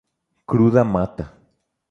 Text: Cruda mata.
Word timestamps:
Cruda 0.49 0.83
mata. 0.83 1.25